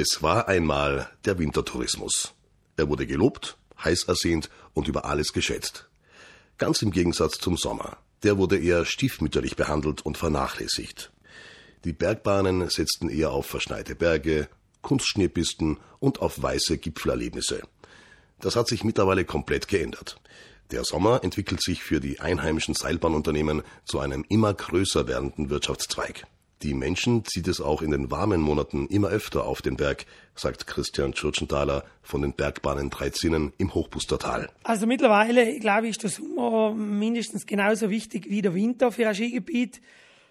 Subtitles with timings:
[0.00, 2.32] Es war einmal der Wintertourismus.
[2.76, 5.88] Er wurde gelobt, heiß ersehnt und über alles geschätzt.
[6.56, 7.96] Ganz im Gegensatz zum Sommer.
[8.22, 11.10] Der wurde eher stiefmütterlich behandelt und vernachlässigt.
[11.82, 14.48] Die Bergbahnen setzten eher auf verschneite Berge,
[14.82, 17.62] Kunstschneepisten und auf weiße Gipfelerlebnisse.
[18.38, 20.20] Das hat sich mittlerweile komplett geändert.
[20.70, 26.24] Der Sommer entwickelt sich für die einheimischen Seilbahnunternehmen zu einem immer größer werdenden Wirtschaftszweig.
[26.62, 30.66] Die Menschen zieht es auch in den warmen Monaten immer öfter auf den Berg, sagt
[30.66, 34.50] Christian Tschurtschenthaler von den Bergbahnen Dreizinnen im Hochbustertal.
[34.64, 39.14] Also mittlerweile, glaube ich, ist der Sommer mindestens genauso wichtig wie der Winter für ein
[39.14, 39.80] Skigebiet.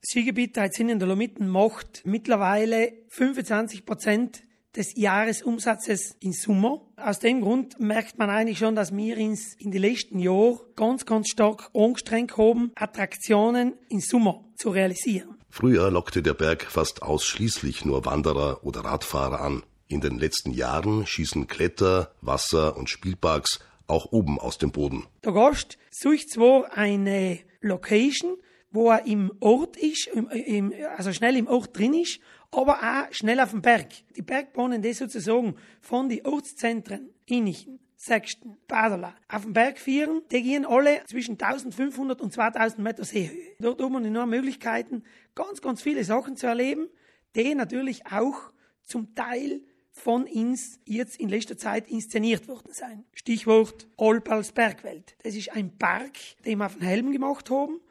[0.01, 4.43] Das Skigebiet Dreizinnen der Lomitten macht mittlerweile 25 Prozent
[4.75, 6.81] des Jahresumsatzes im Sommer.
[6.97, 11.05] Aus dem Grund merkt man eigentlich schon, dass wir uns in den letzten Jahren ganz,
[11.05, 15.36] ganz stark angestrengt haben, Attraktionen im Sommer zu realisieren.
[15.49, 19.63] Früher lockte der Berg fast ausschließlich nur Wanderer oder Radfahrer an.
[19.87, 25.05] In den letzten Jahren schießen Kletter-, Wasser- und Spielparks auch oben aus dem Boden.
[25.23, 28.37] Der Gast sucht zwar eine Location,
[28.71, 32.19] wo er im Ort ist, im, im, also schnell im Ort drin ist,
[32.51, 33.89] aber auch schnell auf dem Berg.
[34.15, 40.43] Die Bergbahnen, die sozusagen von den Ortszentren Innichen, Sechsten, Badala auf dem Berg führen, die
[40.43, 43.55] gehen alle zwischen 1500 und 2000 Meter Seehöhe.
[43.59, 46.87] Dort hat man enorme Möglichkeiten, ganz, ganz viele Sachen zu erleben,
[47.35, 53.03] die natürlich auch zum Teil von uns jetzt in letzter Zeit inszeniert worden sein.
[53.13, 55.15] Stichwort Olpals Bergwelt.
[55.23, 56.13] Das ist ein Park,
[56.45, 57.81] den wir auf den Helm gemacht haben,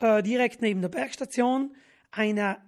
[0.00, 1.74] äh, direkt neben der Bergstation,
[2.10, 2.60] einer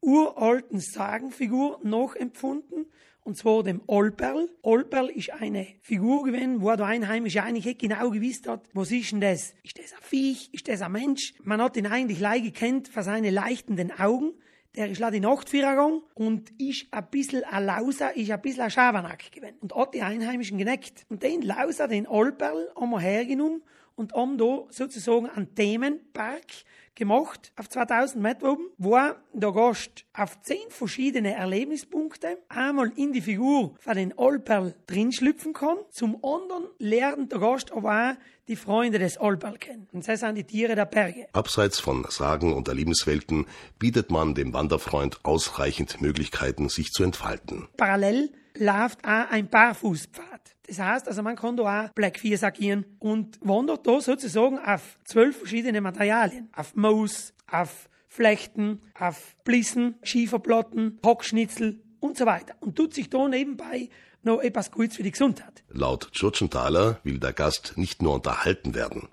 [0.00, 2.86] uralten Sagenfigur noch empfunden,
[3.24, 4.48] und zwar dem Olperl.
[4.62, 9.12] Olperl ist eine Figur gewesen, wo der Einheimische eigentlich nicht genau gewusst hat, was ist
[9.12, 9.54] denn das?
[9.62, 10.50] Ist das ein Viech?
[10.52, 11.34] Ist das ein Mensch?
[11.42, 14.34] Man hat ihn eigentlich leid gekannt für seine leuchtenden Augen.
[14.76, 18.70] Der ist die Nacht gegangen und ist ein bisschen ein Lauser, ist ein bisschen ein
[18.70, 19.56] Schabernack gewesen.
[19.60, 21.06] Und hat die Einheimischen geneckt.
[21.08, 23.62] Und den Lauser, den Olperl, haben wir hergenommen
[23.96, 26.46] und haben da sozusagen einen Themenpark
[26.94, 28.98] gemacht auf 2000 Meter oben, wo
[29.32, 35.78] der Gast auf zehn verschiedene Erlebnispunkte einmal in die Figur von den Olperl drinschlüpfen kann.
[35.90, 38.14] Zum anderen lernt der Gast aber auch
[38.48, 39.88] die Freunde des Olperl kennen.
[39.92, 41.26] Und das sind die Tiere der Berge.
[41.32, 43.46] Abseits von Sagen und Erlebniswelten
[43.78, 47.68] bietet man dem Wanderfreund ausreichend Möglichkeiten, sich zu entfalten.
[47.76, 50.33] Parallel läuft auch ein Barfußpfad.
[50.66, 54.98] Das heißt, also man kann da auch Black 4 agieren und wandert da sozusagen auf
[55.04, 56.48] zwölf verschiedene Materialien.
[56.54, 62.54] Auf Moos, auf Flechten, auf Blissen, Schieferplatten, Hockschnitzel und so weiter.
[62.60, 63.90] Und tut sich da nebenbei
[64.22, 65.64] noch etwas Gutes für die Gesundheit.
[65.68, 69.08] Laut Tschurtschenthaler will der Gast nicht nur unterhalten werden.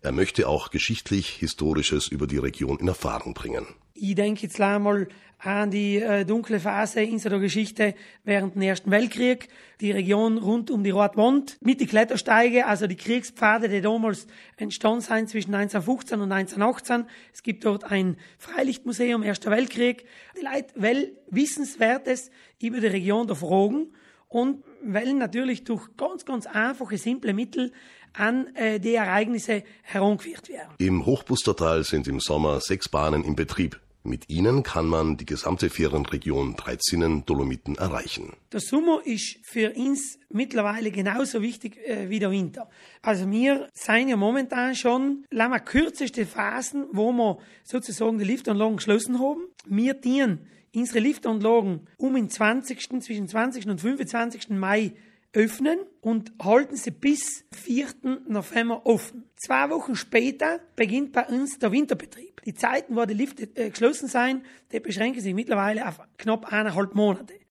[0.00, 3.66] Er möchte auch geschichtlich Historisches über die Region in Erfahrung bringen.
[4.00, 7.94] Ich denke jetzt einmal an die äh, dunkle Phase in der Geschichte
[8.24, 9.48] während dem Ersten Weltkrieg,
[9.80, 14.26] die Region rund um die Rotwand, mit die Klettersteige, also die Kriegspfade, die damals
[14.56, 17.06] entstanden sind zwischen 1915 und 1918.
[17.32, 20.04] Es gibt dort ein Freilichtmuseum Erster Weltkrieg.
[20.40, 23.92] Die Leute wollen Wissenswertes über die Region der Fragen
[24.28, 27.72] und wollen natürlich durch ganz, ganz einfache, simple Mittel
[28.12, 30.74] an äh, die Ereignisse herangeführt werden.
[30.78, 33.80] Im Hochbustertal sind im Sommer sechs Bahnen in Betrieb.
[34.04, 38.32] Mit ihnen kann man die gesamte Ferienregion Dreizinnen Dolomiten erreichen.
[38.52, 42.70] Der Sommer ist für uns mittlerweile genauso wichtig äh, wie der Winter.
[43.02, 49.18] Also wir sind ja momentan schon lange kürzeste Phasen, wo wir sozusagen die Liftanlagen geschlossen
[49.18, 49.42] haben.
[49.66, 53.02] Wir dienen unsere Liftanlagen um den 20.
[53.02, 53.66] zwischen 20.
[53.66, 54.50] und 25.
[54.50, 54.92] Mai
[55.38, 57.86] öffnen und halten sie bis 4.
[58.26, 59.30] November offen.
[59.36, 62.42] Zwei Wochen später beginnt bei uns der Winterbetrieb.
[62.42, 66.96] Die Zeiten, wo die Lifte äh, geschlossen sein, die beschränken sich mittlerweile auf knapp eineinhalb
[66.96, 67.34] Monate.